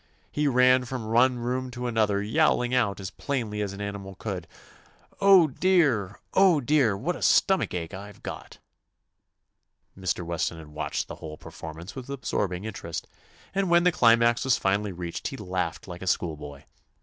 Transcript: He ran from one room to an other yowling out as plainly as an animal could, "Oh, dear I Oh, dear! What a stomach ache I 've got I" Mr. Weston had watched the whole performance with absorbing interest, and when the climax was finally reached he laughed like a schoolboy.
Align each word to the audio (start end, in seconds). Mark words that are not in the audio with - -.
He 0.31 0.47
ran 0.47 0.85
from 0.85 1.11
one 1.11 1.37
room 1.37 1.69
to 1.69 1.85
an 1.85 1.95
other 1.95 2.23
yowling 2.23 2.73
out 2.73 2.99
as 2.99 3.11
plainly 3.11 3.61
as 3.61 3.71
an 3.71 3.81
animal 3.81 4.15
could, 4.15 4.47
"Oh, 5.19 5.45
dear 5.49 6.09
I 6.09 6.15
Oh, 6.33 6.59
dear! 6.59 6.97
What 6.97 7.15
a 7.15 7.21
stomach 7.21 7.75
ache 7.75 7.93
I 7.93 8.11
've 8.11 8.23
got 8.23 8.57
I" 9.95 9.99
Mr. 9.99 10.25
Weston 10.25 10.57
had 10.57 10.69
watched 10.69 11.07
the 11.07 11.17
whole 11.17 11.37
performance 11.37 11.93
with 11.95 12.09
absorbing 12.09 12.63
interest, 12.65 13.07
and 13.53 13.69
when 13.69 13.83
the 13.83 13.91
climax 13.91 14.43
was 14.43 14.57
finally 14.57 14.91
reached 14.91 15.27
he 15.27 15.37
laughed 15.37 15.87
like 15.87 16.01
a 16.01 16.07
schoolboy. 16.07 16.63